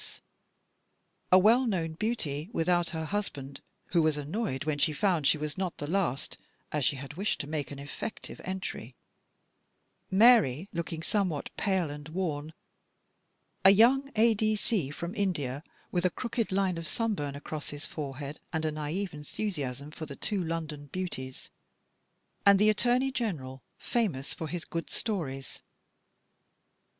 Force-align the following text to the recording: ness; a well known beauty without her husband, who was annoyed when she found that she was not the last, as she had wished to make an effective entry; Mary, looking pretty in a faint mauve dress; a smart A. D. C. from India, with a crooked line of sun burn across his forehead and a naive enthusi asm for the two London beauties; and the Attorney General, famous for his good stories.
ness; 0.01 0.21
a 1.31 1.37
well 1.37 1.67
known 1.67 1.93
beauty 1.93 2.49
without 2.53 2.89
her 2.89 3.05
husband, 3.05 3.61
who 3.89 4.01
was 4.01 4.17
annoyed 4.17 4.63
when 4.63 4.79
she 4.79 4.93
found 4.93 5.25
that 5.25 5.29
she 5.29 5.37
was 5.37 5.59
not 5.59 5.77
the 5.77 5.85
last, 5.85 6.39
as 6.71 6.83
she 6.83 6.95
had 6.95 7.13
wished 7.13 7.39
to 7.39 7.45
make 7.45 7.69
an 7.69 7.77
effective 7.77 8.41
entry; 8.43 8.95
Mary, 10.09 10.67
looking 10.73 11.01
pretty 11.01 11.15
in 11.17 11.21
a 11.21 11.25
faint 11.27 11.29
mauve 11.29 11.43
dress; 11.43 11.49
a 13.63 13.75
smart 13.75 14.07
A. 14.15 14.33
D. 14.33 14.55
C. 14.55 14.89
from 14.89 15.13
India, 15.13 15.63
with 15.91 16.03
a 16.03 16.09
crooked 16.09 16.51
line 16.51 16.79
of 16.79 16.87
sun 16.87 17.13
burn 17.13 17.35
across 17.35 17.69
his 17.69 17.85
forehead 17.85 18.39
and 18.51 18.65
a 18.65 18.71
naive 18.71 19.11
enthusi 19.11 19.63
asm 19.63 19.93
for 19.93 20.07
the 20.07 20.15
two 20.15 20.43
London 20.43 20.87
beauties; 20.87 21.51
and 22.43 22.57
the 22.57 22.71
Attorney 22.71 23.11
General, 23.11 23.61
famous 23.77 24.33
for 24.33 24.47
his 24.47 24.65
good 24.65 24.89
stories. 24.89 25.61